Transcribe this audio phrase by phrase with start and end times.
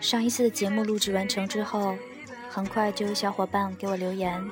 [0.00, 1.94] 上一次的节目录制完成之后，
[2.48, 4.44] 很快就有小伙伴给我留言，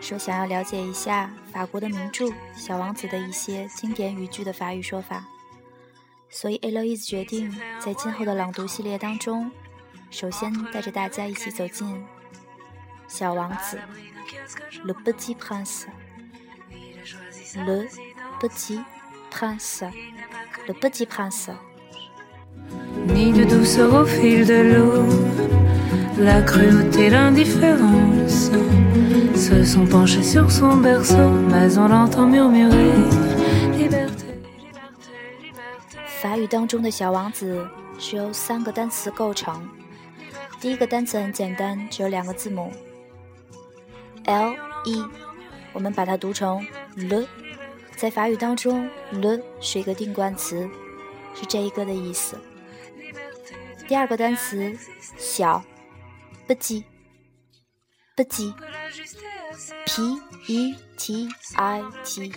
[0.00, 2.24] 说想要了解一下法国的名著
[2.56, 5.24] 《小王子》的一些经典语句的法语说法。
[6.30, 9.50] 所以 Eloise 决定在今后的朗读系列当中，
[10.10, 11.86] 首先带着大家一起走进
[13.16, 13.78] 《小王子》
[14.86, 15.86] （Le Petit Prince）。
[17.66, 17.86] Le
[18.38, 18.80] Petit
[19.30, 21.48] Prince，Le Petit Prince。
[23.06, 25.06] Ni de douceur au fil de l'eau,
[26.18, 28.50] la cruauté, l'indifférence
[29.34, 32.92] se sont penchés sur son berceau, mais on l'entend murmurer
[33.78, 34.26] Liberté,
[34.58, 36.20] liberté, liberté.
[36.20, 37.66] 法语当中的小王子
[37.98, 39.66] 是由三个单词构成。
[40.60, 42.70] 第一个单词很简单，只有两个字母
[44.26, 45.08] l e，
[45.72, 47.26] 我们把它读成 l，。
[47.96, 50.68] 在法语当中，l 是一个定冠词，
[51.34, 52.38] 是这一个的意思。
[53.88, 54.76] 第二个单词
[55.16, 55.64] 小
[56.46, 56.84] b g
[58.14, 58.52] b g
[59.86, 62.32] p e t i t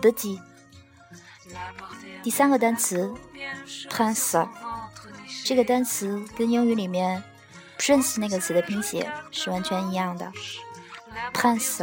[0.00, 0.40] b g
[2.22, 3.12] 第三个单词
[3.88, 4.46] prince，
[5.44, 7.24] 这个单词跟英语里面
[7.78, 10.30] prince 那个词的拼写是完全一样的。
[11.32, 11.82] prince,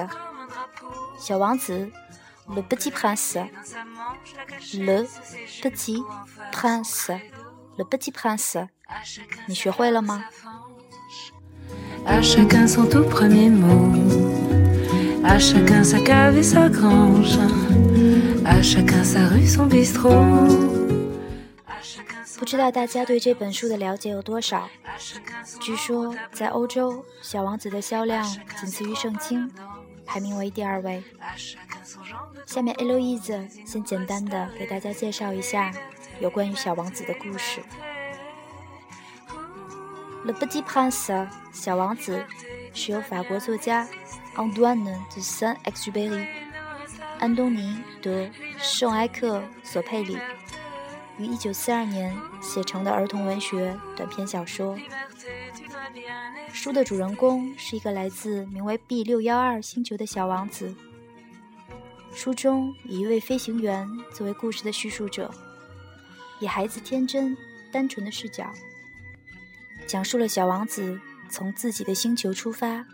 [2.50, 3.38] le petit prince,
[4.74, 5.06] le
[5.62, 6.03] petit
[6.52, 7.12] prince,
[7.78, 8.58] le petit prince.
[9.50, 9.56] ni
[12.06, 13.94] À chacun son tout premier mot,
[15.24, 17.40] à chacun sa cave et sa grange,
[18.46, 20.75] à chacun sa rue, son bistrot.
[22.38, 24.69] 不知道大家对这本书的了解有多少？
[25.62, 28.23] 据说在欧洲，《小王子》的销量
[28.59, 29.50] 仅次于《圣经》，
[30.06, 31.03] 排名为第二位。
[32.46, 35.73] 下面 l o i s e 先简单的给大家介绍一下
[36.19, 37.62] 有关于小王子的故事。
[40.25, 42.23] Le Petit Prince 小王子
[42.73, 43.88] 是由法国作家
[44.35, 46.28] Antoine de Saint-Exupéry
[47.19, 48.23] 安东尼·德·
[48.57, 50.17] 圣埃克索佩里
[51.18, 54.78] 于1942年写成的儿童文学短篇小说。
[56.52, 60.76] 书的主人公是一个来自名为 B 六幺二星球的小王子。
[62.14, 65.30] 书中以一位飞行员作为故事的叙述者，
[66.40, 67.38] 以孩子天真
[67.72, 68.50] 单纯的视角，
[69.86, 71.00] 讲述了小王子
[71.30, 72.86] 从自己的星球出发，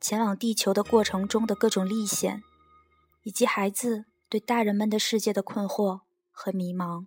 [0.00, 2.42] 前往地球的过程中的各种历险，
[3.22, 6.00] 以及孩子对大人们的世界的困惑
[6.30, 7.04] 和迷茫。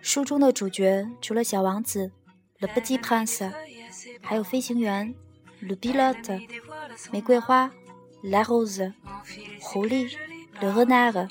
[0.00, 2.10] 书中的主角除了小王子
[2.58, 3.52] Le Petit Prince，
[4.20, 5.14] 还有飞行员
[5.60, 6.48] Le Pilote、
[7.12, 7.70] 玫瑰花
[8.24, 8.92] La Rose、
[9.60, 10.12] 狐狸
[10.60, 11.28] Le Renard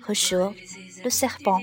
[0.00, 0.54] 和蛇
[1.02, 1.60] Le Serpent。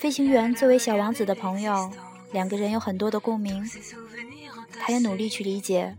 [0.00, 1.92] 飞行员作为小王子的朋友，
[2.32, 3.68] 两个人有很多的共鸣。
[4.80, 5.94] 他也努力去理解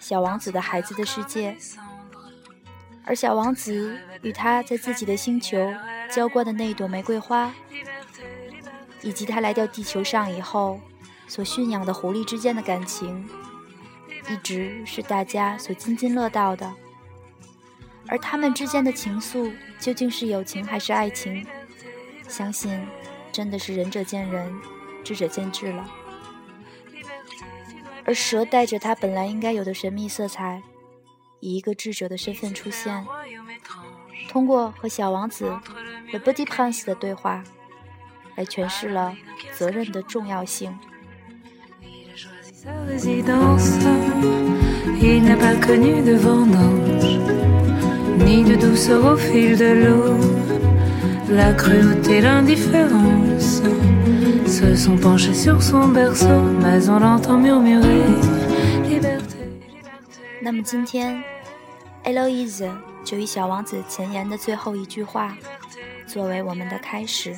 [0.00, 1.56] 小王子的孩子的世界，
[3.04, 5.72] 而小王子与他在自己的星球
[6.10, 7.54] 浇灌的那一朵玫瑰花，
[9.02, 10.80] 以及他来到地球上以后
[11.28, 13.24] 所驯养的狐狸之间的感情，
[14.28, 16.74] 一直是大家所津津乐道的。
[18.08, 21.46] 而他们之间的情愫究竟是友情还是爱情？
[22.26, 22.84] 相信
[23.34, 24.54] 真的是仁者见仁，
[25.02, 25.84] 智者见智了。
[28.04, 30.62] 而蛇带着它本来应该有的神秘色彩，
[31.40, 33.04] 以一个智者的身份出现，
[34.28, 35.46] 通过和小王子
[36.12, 37.42] Le Petit Prince 的对话，
[38.36, 39.12] 来诠释了
[39.52, 40.78] 责任的重要性。
[51.28, 53.62] La cruauté, l'indifférence
[54.46, 58.04] se sont penchés sur son berceau, mais on l'entend murmurer
[58.84, 59.38] Liberté,
[59.72, 60.40] liberté.
[60.42, 61.22] 那么今天
[62.04, 62.70] Eloise
[63.04, 65.36] 就以小王子前言的最后一句话
[66.06, 67.34] 作为我们的开始，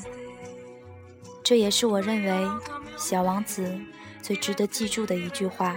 [1.42, 2.46] 这也是我认为
[2.98, 3.64] 小王子
[4.20, 5.76] 最值得记住的一句话。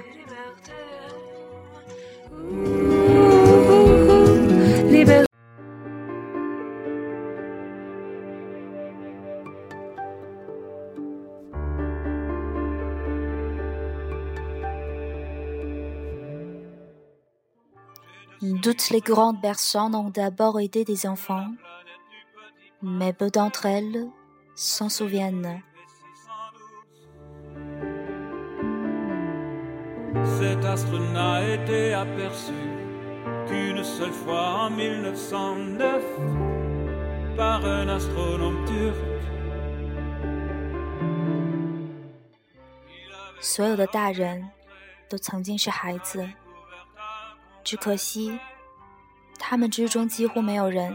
[18.69, 21.49] Toutes les grandes personnes ont d'abord aidé des enfants,
[22.82, 24.06] mais peu d'entre elles
[24.55, 25.62] s'en souviennent.
[30.38, 32.52] Cet astre n'a été aperçu
[33.46, 36.02] qu'une seule fois en 1909
[37.37, 39.14] par un astronome turc.
[43.40, 44.50] 所有的大人
[45.08, 46.26] 都曾经是孩子。
[47.64, 48.38] 只可惜，
[49.39, 50.94] 他们之中几乎没有人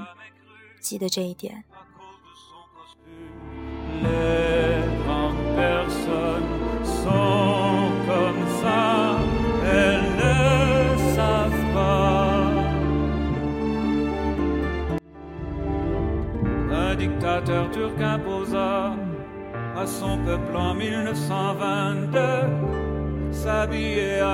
[0.80, 1.64] 记得这一点。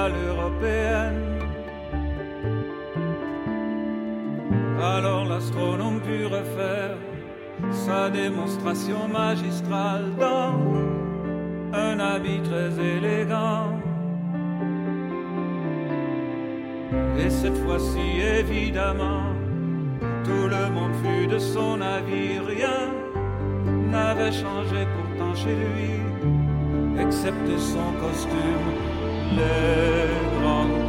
[0.00, 0.50] Alors
[5.50, 6.96] l'astronome put refaire
[7.72, 10.54] sa démonstration magistrale dans
[11.72, 13.72] un habit très élégant.
[17.18, 19.34] Et cette fois-ci, évidemment,
[20.24, 22.90] tout le monde fut de son avis, rien
[23.90, 28.68] n'avait changé pourtant chez lui, excepté son costume.
[29.36, 30.79] Les grandes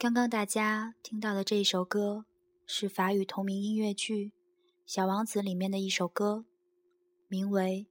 [0.00, 2.24] 刚刚大家听到的这一首歌，
[2.68, 4.26] 是法语同名音乐剧
[4.86, 6.44] 《小王子》里面的一首歌，
[7.26, 7.88] 名为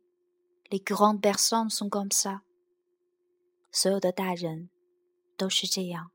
[0.72, 2.36] 《Les grands personnes sont comme ça》。
[3.74, 4.70] 所有的大人
[5.36, 6.10] 都是这样。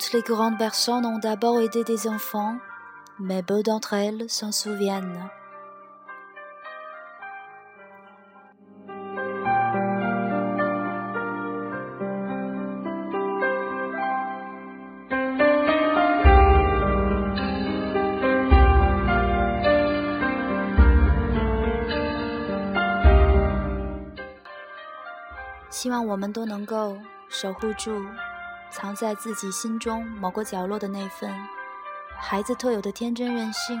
[0.00, 2.56] Toutes les grandes personnes ont d'abord aidé des enfants,
[3.20, 5.28] mais peu d'entre elles s'en souviennent.
[25.68, 26.96] 希望我们都能够
[27.28, 28.02] 守护住。
[28.71, 31.29] 藏在自己心中某个角落的那份
[32.17, 33.77] 孩子特有的天真任性，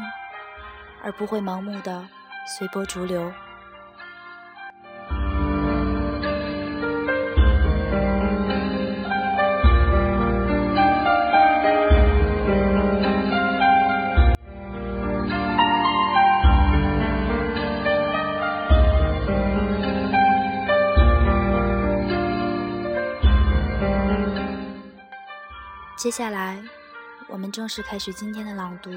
[1.01, 2.07] 而不会盲目的
[2.45, 3.31] 随波逐流。
[26.11, 26.61] 接下来，
[27.29, 28.91] 我们正式开始今天的朗读。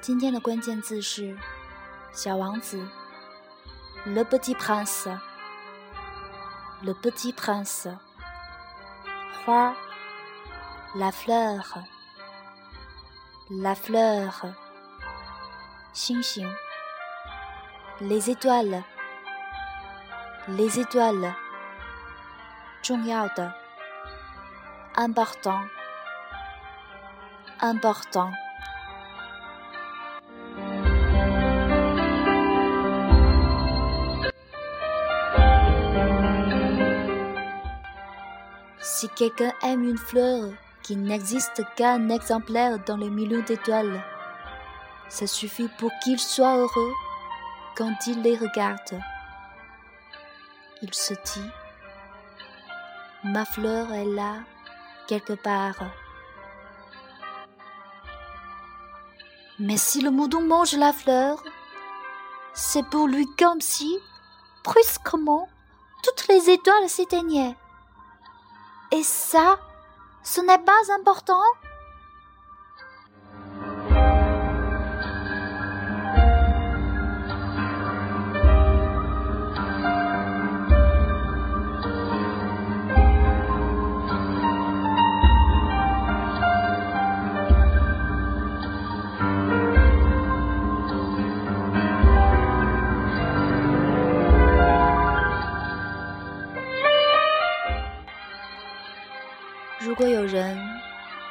[0.00, 1.36] 今天的关键字是
[2.10, 2.88] “小王子
[4.06, 7.98] ”，Le petit prince，Le petit prince，
[9.44, 9.76] 花
[10.94, 11.74] ，La fleur，La
[13.74, 14.54] fleur，
[15.92, 16.50] 星星
[18.00, 21.34] ，Les étoiles，Les étoiles，
[22.80, 23.59] 重要的。
[25.00, 25.62] Important,
[27.62, 28.30] important.
[38.78, 40.52] Si quelqu'un aime une fleur
[40.82, 44.02] qui n'existe qu'un exemplaire dans les millions d'étoiles,
[45.08, 46.92] ça suffit pour qu'il soit heureux
[47.74, 49.00] quand il les regarde.
[50.82, 51.50] Il se dit,
[53.24, 54.40] ma fleur est là
[59.58, 61.42] Mais si le moudon mange la fleur,
[62.54, 63.98] c'est pour lui comme si,
[64.64, 65.48] brusquement,
[66.02, 67.56] toutes les étoiles s'éteignaient.
[68.92, 69.58] Et ça,
[70.22, 71.42] ce n'est pas important?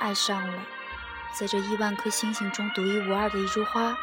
[0.10, 0.60] 爱上了
[1.32, 3.96] 在这亿万颗星星中独一无二的一株花，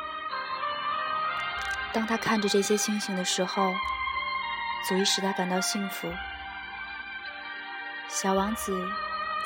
[1.92, 3.74] 当他看着这些星星的时候，
[4.88, 6.14] 足以使他感到幸福。
[8.08, 8.88] 小王子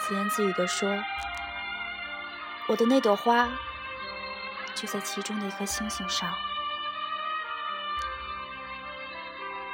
[0.03, 1.03] 自言自语地说
[2.69, 3.49] ：“我的那朵花
[4.75, 6.31] 就在其中的一颗星星上。”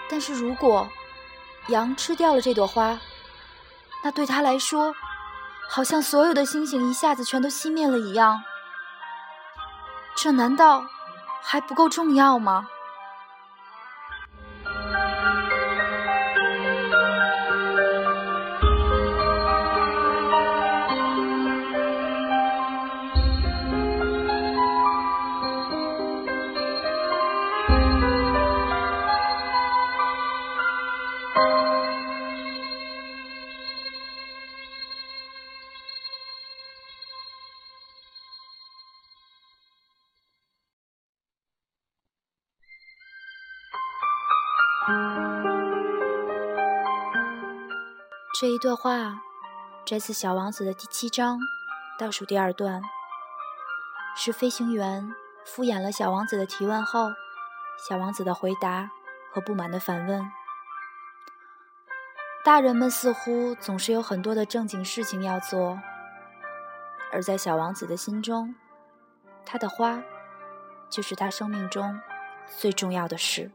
[0.08, 0.88] 但是如果
[1.66, 3.00] 羊吃掉了这朵花，
[4.04, 4.94] 那对他来说，
[5.68, 8.42] 好像所有的星星一下子全都熄灭了一样，
[10.16, 10.84] 这难道
[11.42, 12.66] 还不够重要吗？
[48.40, 49.20] 这一段话
[49.84, 51.40] 摘自《小王子》的第七章
[51.98, 52.80] 倒数第二段，
[54.14, 55.12] 是飞行员
[55.44, 57.08] 敷衍了小王子的提问后，
[57.88, 58.88] 小王子的回答
[59.32, 60.30] 和不满的反问。
[62.44, 65.80] 大人们似乎总是有很多的正经事情要做，
[67.10, 68.54] 而在小王子的心中，
[69.44, 70.00] 他的花
[70.88, 72.00] 就是他生命中
[72.46, 73.50] 最重要的事。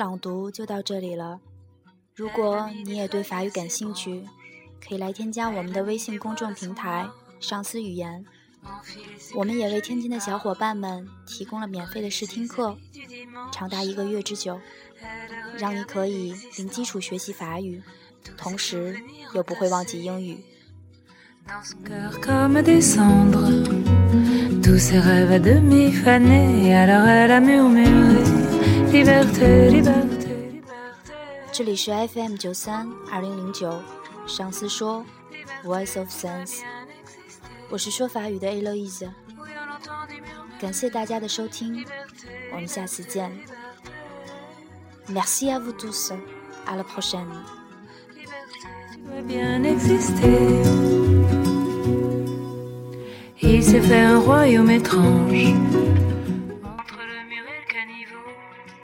[0.00, 1.40] 朗读就到这里了。
[2.14, 4.24] 如果你也对法语感兴趣，
[4.82, 7.06] 可以来添加我们的微信公众平台
[7.38, 8.24] “上思语言”。
[9.36, 12.78] 我们也为天津的小伙伴们提供了免费的试听课，
[13.52, 14.58] 长达一个月之久，
[15.58, 17.82] 让你可以零基础学习法语，
[18.38, 18.98] 同时
[19.34, 20.38] 又不会忘记英语。
[31.51, 33.81] 这里是 FM 九三二零零九，
[34.27, 35.05] 上司说，
[35.63, 36.61] Voice of Sense，
[37.69, 39.09] 我是说法语的 Eloise，
[40.59, 41.85] 感谢大家的收听，
[42.51, 43.31] 我们下次见。
[45.07, 46.11] Merci à vous tous,
[46.65, 47.27] à la prochaine.
[53.41, 55.53] Il s'est fait un royaume étrange.